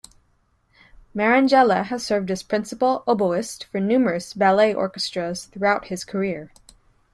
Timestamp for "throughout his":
5.45-6.03